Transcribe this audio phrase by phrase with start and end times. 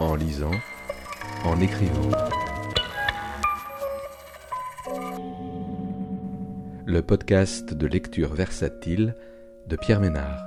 [0.00, 0.50] en lisant,
[1.44, 2.10] en écrivant.
[6.84, 9.14] Le podcast de lecture versatile
[9.66, 10.44] de Pierre Ménard.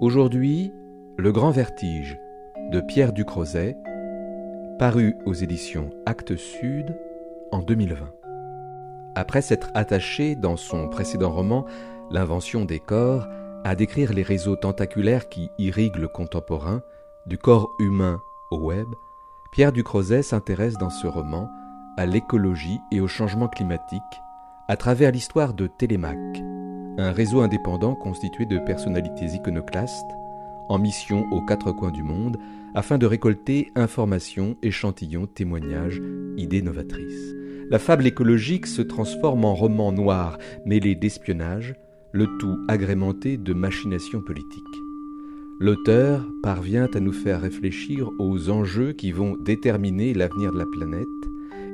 [0.00, 0.72] Aujourd'hui,
[1.18, 2.18] Le Grand Vertige
[2.70, 3.76] de Pierre Ducrozet,
[4.78, 6.96] paru aux éditions Actes Sud
[7.52, 7.96] en 2020.
[9.16, 11.66] Après s'être attaché dans son précédent roman
[12.12, 13.28] L'invention des corps
[13.64, 16.82] à décrire les réseaux tentaculaires qui irriguent le contemporain,
[17.26, 18.20] du corps humain
[18.50, 18.86] au web,
[19.52, 21.50] Pierre Ducrozet s'intéresse dans ce roman
[21.96, 24.02] à l'écologie et au changement climatique
[24.68, 26.16] à travers l'histoire de Télémac,
[26.98, 30.10] un réseau indépendant constitué de personnalités iconoclastes
[30.68, 32.38] en mission aux quatre coins du monde
[32.74, 36.00] afin de récolter informations, échantillons, témoignages,
[36.36, 37.34] idées novatrices.
[37.68, 41.74] La fable écologique se transforme en roman noir mêlé d'espionnage,
[42.12, 44.64] le tout agrémenté de machinations politiques.
[45.60, 51.06] L'auteur parvient à nous faire réfléchir aux enjeux qui vont déterminer l'avenir de la planète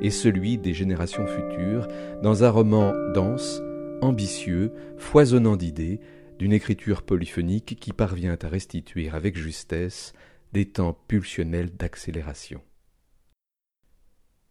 [0.01, 1.87] et celui des générations futures
[2.21, 3.61] dans un roman dense,
[4.01, 5.99] ambitieux, foisonnant d'idées,
[6.37, 10.13] d'une écriture polyphonique qui parvient à restituer avec justesse
[10.53, 12.61] des temps pulsionnels d'accélération.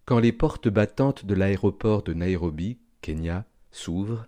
[0.05, 4.27] Quand les portes battantes de l'aéroport de Nairobi, Kenya, s'ouvrent,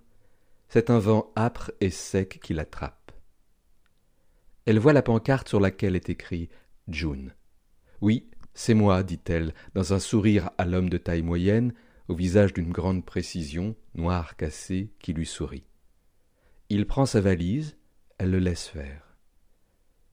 [0.69, 3.13] c'est un vent âpre et sec qui l'attrape.
[4.67, 6.51] Elle voit la pancarte sur laquelle est écrit
[6.89, 7.35] June.
[8.01, 11.73] Oui, c'est moi, dit-elle, dans un sourire à l'homme de taille moyenne,
[12.09, 15.65] au visage d'une grande précision, noir cassé, qui lui sourit.
[16.69, 17.77] Il prend sa valise,
[18.19, 19.17] elle le laisse faire.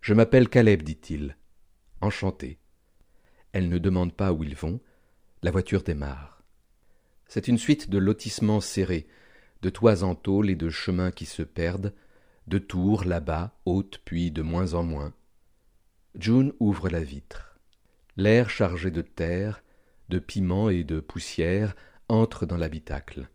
[0.01, 1.37] Je m'appelle Caleb, dit-il.
[2.01, 2.59] Enchanté.
[3.51, 4.79] Elle ne demande pas où ils vont,
[5.41, 6.43] la voiture démarre.
[7.27, 9.07] C'est une suite de lotissements serrés,
[9.61, 11.93] de toits en tôle et de chemins qui se perdent,
[12.47, 15.13] de tours là-bas, hautes puis de moins en moins.
[16.15, 17.59] June ouvre la vitre.
[18.17, 19.63] L'air chargé de terre,
[20.09, 21.75] de piment et de poussière
[22.07, 23.29] entre dans l'habitacle.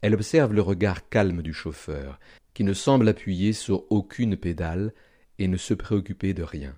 [0.00, 2.18] Elle observe le regard calme du chauffeur,
[2.54, 4.94] qui ne semble appuyer sur aucune pédale
[5.38, 6.76] et ne se préoccuper de rien,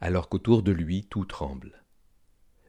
[0.00, 1.82] alors qu'autour de lui tout tremble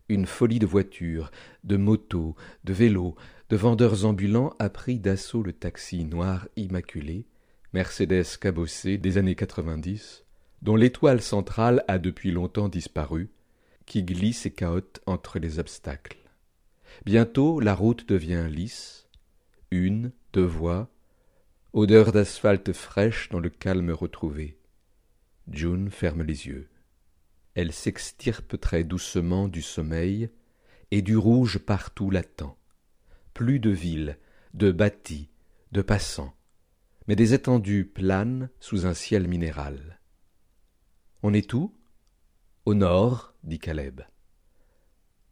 [0.10, 1.32] une folie de voitures,
[1.64, 3.16] de motos, de vélos,
[3.54, 7.28] de vendeurs ambulants a pris d'assaut le taxi noir immaculé,
[7.72, 10.26] Mercedes cabossé des années quatre-vingt-dix,
[10.64, 13.30] dont l'étoile centrale a depuis longtemps disparu,
[13.86, 16.18] qui glisse et cahote entre les obstacles.
[17.06, 19.08] Bientôt la route devient lisse,
[19.70, 20.90] une, deux voies,
[21.74, 24.58] odeur d'asphalte fraîche dans le calme retrouvé.
[25.52, 26.70] June ferme les yeux
[27.54, 30.32] elle s'extirpe très doucement du sommeil,
[30.90, 32.58] et du rouge partout l'attend.
[33.34, 34.18] Plus de villes,
[34.54, 35.30] de bâtis,
[35.72, 36.36] de passants,
[37.08, 40.00] mais des étendues planes sous un ciel minéral.
[41.24, 41.74] On est où?
[42.66, 44.02] Au nord, dit Caleb.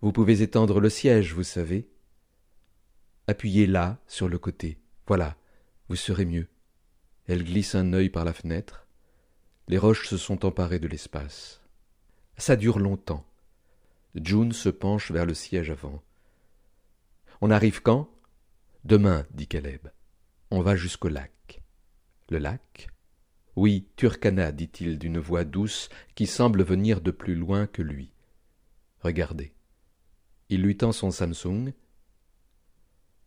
[0.01, 1.89] Vous pouvez étendre le siège, vous savez.
[3.27, 4.79] Appuyez là, sur le côté.
[5.05, 5.37] Voilà,
[5.87, 6.47] vous serez mieux.
[7.27, 8.87] Elle glisse un œil par la fenêtre.
[9.67, 11.61] Les roches se sont emparées de l'espace.
[12.37, 13.25] Ça dure longtemps.
[14.15, 16.01] June se penche vers le siège avant.
[17.41, 18.07] On arrive quand?
[18.83, 19.87] Demain, dit Caleb.
[20.51, 21.63] On va jusqu'au lac.
[22.29, 22.89] Le lac?
[23.55, 28.13] Oui, Turkana, dit-il d'une voix douce qui semble venir de plus loin que lui.
[28.99, 29.55] Regardez.
[30.49, 31.73] Il lui tend son Samsung.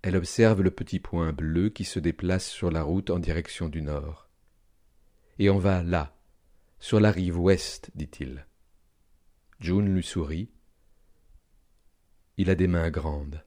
[0.03, 3.83] Elle observe le petit point bleu qui se déplace sur la route en direction du
[3.83, 4.29] nord.
[5.41, 6.17] Et on va là,
[6.79, 8.47] sur la rive ouest, dit-il.
[9.59, 10.51] June lui sourit.
[12.37, 13.43] Il a des mains grandes.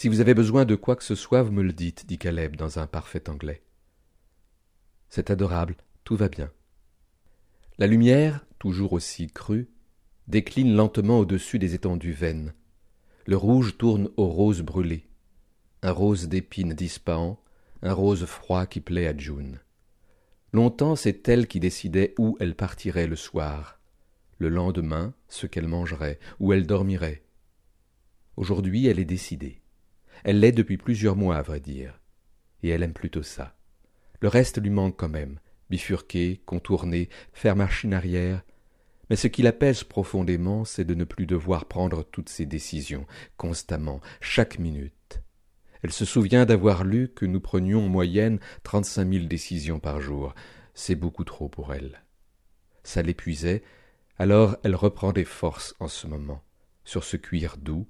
[0.00, 2.54] Si vous avez besoin de quoi que ce soit, vous me le dites, dit Caleb
[2.54, 3.64] dans un parfait anglais.
[5.08, 6.52] C'est adorable, tout va bien.
[7.78, 9.68] La lumière, toujours aussi crue,
[10.28, 12.54] décline lentement au-dessus des étendues vaines.
[13.26, 15.08] Le rouge tourne au rose brûlé,
[15.82, 17.42] un rose d'épines dispahant,
[17.82, 19.58] un rose froid qui plaît à June.
[20.52, 23.80] Longtemps c'est elle qui décidait où elle partirait le soir
[24.38, 27.24] le lendemain ce qu'elle mangerait, où elle dormirait.
[28.36, 29.60] Aujourd'hui elle est décidée.
[30.24, 32.00] Elle l'est depuis plusieurs mois, à vrai dire.
[32.62, 33.56] Et elle aime plutôt ça.
[34.20, 35.38] Le reste lui manque quand même,
[35.70, 38.42] bifurquer, contourner, faire machine arrière.
[39.10, 43.06] Mais ce qui l'apaise profondément, c'est de ne plus devoir prendre toutes ses décisions,
[43.36, 45.22] constamment, chaque minute.
[45.82, 50.34] Elle se souvient d'avoir lu que nous prenions en moyenne trente-cinq mille décisions par jour.
[50.74, 52.02] C'est beaucoup trop pour elle.
[52.82, 53.62] Ça l'épuisait,
[54.18, 56.42] alors elle reprend des forces en ce moment,
[56.84, 57.86] sur ce cuir doux,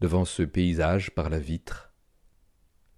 [0.00, 1.92] devant ce paysage par la vitre.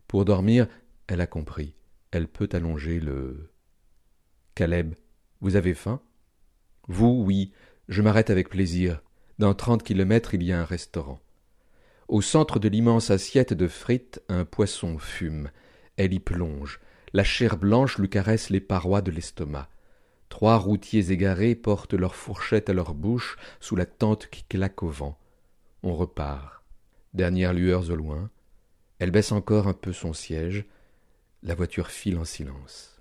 [0.06, 0.66] Pour dormir,
[1.06, 1.74] elle a compris,
[2.10, 3.52] elle peut allonger le.
[4.54, 4.94] Caleb,
[5.40, 6.00] Vous avez faim?
[6.88, 7.52] Vous, oui,
[7.88, 9.02] je m'arrête avec plaisir.
[9.38, 11.20] Dans trente kilomètres, il y a un restaurant.
[12.08, 15.50] Au centre de l'immense assiette de frites, un poisson fume.
[15.96, 16.80] Elle y plonge.
[17.12, 19.68] La chair blanche lui caresse les parois de l'estomac.
[20.28, 24.88] Trois routiers égarés portent leurs fourchettes à leur bouche sous la tente qui claque au
[24.88, 25.18] vent.
[25.82, 26.57] On repart.
[27.14, 28.30] Dernières lueurs au loin.
[28.98, 30.64] Elle baisse encore un peu son siège.
[31.42, 33.00] La voiture file en silence.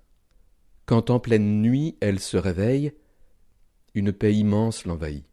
[0.86, 2.92] Quand en pleine nuit elle se réveille,
[3.94, 5.26] une paix immense l'envahit.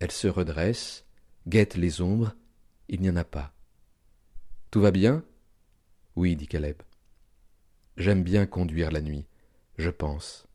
[0.00, 1.04] Elle se redresse,
[1.46, 2.34] guette les ombres,
[2.88, 3.52] il n'y en a pas.
[4.70, 5.24] Tout va bien?
[6.16, 6.82] Oui, dit Caleb.
[7.96, 9.26] J'aime bien conduire la nuit,
[9.78, 10.48] je pense.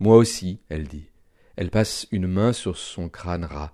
[0.00, 1.08] Moi aussi, elle dit.
[1.56, 3.72] Elle passe une main sur son crâne ras.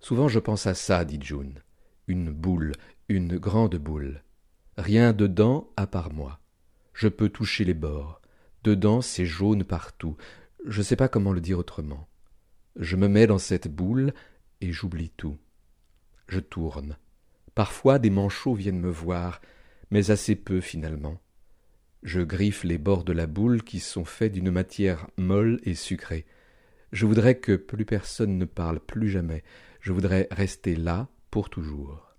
[0.00, 1.62] Souvent je pense à ça, dit June.
[2.12, 2.72] Une boule,
[3.08, 4.22] une grande boule.
[4.76, 6.40] Rien dedans à part moi.
[6.92, 8.20] Je peux toucher les bords.
[8.64, 10.18] Dedans c'est jaune partout.
[10.66, 12.06] Je ne sais pas comment le dire autrement.
[12.76, 14.12] Je me mets dans cette boule
[14.60, 15.38] et j'oublie tout.
[16.28, 16.98] Je tourne.
[17.54, 19.40] Parfois des manchots viennent me voir,
[19.90, 21.18] mais assez peu finalement.
[22.02, 26.26] Je griffe les bords de la boule qui sont faits d'une matière molle et sucrée.
[26.92, 29.42] Je voudrais que plus personne ne parle plus jamais.
[29.80, 32.14] Je voudrais rester là pour toujours.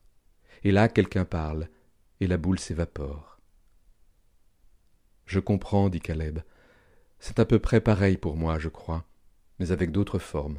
[0.63, 1.69] Et là quelqu'un parle,
[2.19, 3.39] et la boule s'évapore.
[5.25, 6.39] Je comprends, dit Caleb.
[7.19, 9.05] C'est à peu près pareil pour moi, je crois,
[9.59, 10.57] mais avec d'autres formes.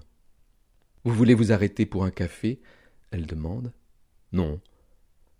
[1.02, 2.62] Vous voulez vous arrêter pour un café?
[3.10, 3.72] Elle demande.
[4.32, 4.60] Non.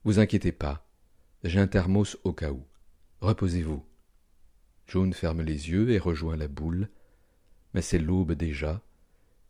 [0.03, 0.85] Vous inquiétez pas.
[1.45, 2.67] J'ai un thermos au cas où.
[3.21, 3.85] Reposez-vous.
[4.89, 6.91] June ferme les yeux et rejoint la boule.
[7.75, 8.83] Mais c'est l'aube déjà.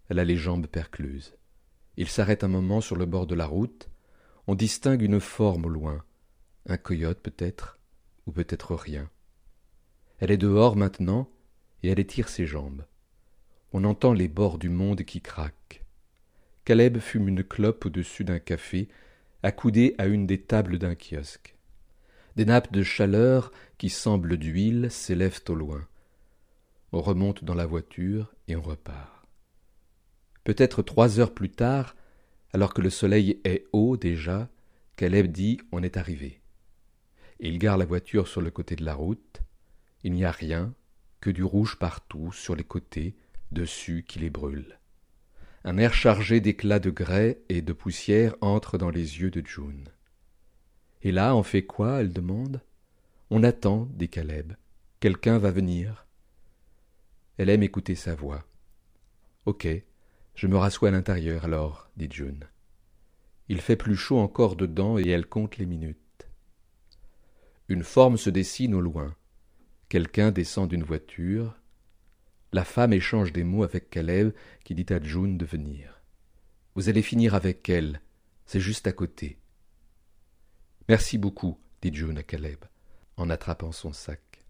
[0.08, 1.34] Elle a les jambes percluses.
[1.96, 3.88] Il s'arrête un moment sur le bord de la route.
[4.46, 6.04] On distingue une forme au loin.
[6.66, 7.78] Un coyote peut-être,
[8.26, 9.08] ou peut-être rien.
[10.18, 11.28] Elle est dehors maintenant,
[11.82, 12.84] et elle étire ses jambes.
[13.72, 15.84] On entend les bords du monde qui craquent.
[16.64, 18.88] Caleb fume une clope au-dessus d'un café,
[19.42, 21.56] accoudé à une des tables d'un kiosque.
[22.36, 25.86] Des nappes de chaleur qui semblent d'huile s'élèvent au loin.
[26.92, 29.13] On remonte dans la voiture et on repart.
[30.44, 31.96] Peut-être trois heures plus tard,
[32.52, 34.48] alors que le soleil est haut déjà,
[34.96, 36.40] Caleb dit On est arrivé.
[37.40, 39.40] Il gare la voiture sur le côté de la route.
[40.04, 40.74] Il n'y a rien,
[41.20, 43.16] que du rouge partout, sur les côtés,
[43.50, 44.78] dessus qui les brûle.
[45.64, 49.88] Un air chargé d'éclats de grès et de poussière entre dans les yeux de June.
[51.02, 52.00] Et là, on fait quoi?
[52.00, 52.60] Elle demande.
[53.30, 54.52] On attend, dit Caleb.
[55.00, 56.06] Quelqu'un va venir.
[57.38, 58.44] Elle aime écouter sa voix.
[59.46, 59.66] Ok,
[60.34, 62.44] je me rassois à l'intérieur alors, dit June.
[63.48, 65.98] Il fait plus chaud encore dedans et elle compte les minutes.
[67.68, 69.14] Une forme se dessine au loin.
[69.88, 71.54] Quelqu'un descend d'une voiture.
[72.52, 74.32] La femme échange des mots avec Caleb
[74.64, 76.00] qui dit à June de venir.
[76.74, 78.00] Vous allez finir avec elle,
[78.46, 79.38] c'est juste à côté.
[80.88, 82.64] Merci beaucoup, dit June à Caleb,
[83.16, 84.44] en attrapant son sac.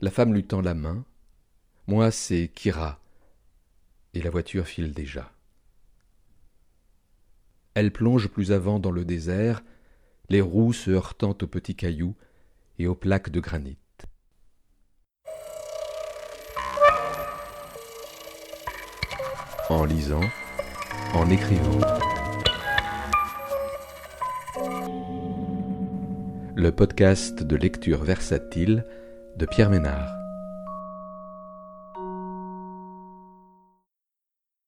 [0.00, 1.04] La femme lui tend la main.
[1.86, 3.00] Moi, c'est Kira.
[4.18, 5.32] Et la voiture file déjà.
[7.74, 9.62] Elle plonge plus avant dans le désert,
[10.28, 12.16] les roues se heurtant aux petits cailloux
[12.80, 13.78] et aux plaques de granit.
[19.70, 20.28] En lisant,
[21.14, 21.78] en écrivant.
[26.56, 28.84] le podcast de lecture versatile
[29.36, 30.17] de Pierre Ménard.